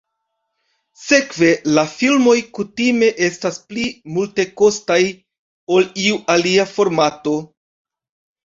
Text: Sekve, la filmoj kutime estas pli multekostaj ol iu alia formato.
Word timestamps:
Sekve, 1.01 1.49
la 1.75 1.83
filmoj 1.91 2.33
kutime 2.59 3.09
estas 3.27 3.61
pli 3.67 3.85
multekostaj 4.15 4.99
ol 5.77 5.89
iu 6.07 6.19
alia 6.39 6.67
formato. 6.75 7.37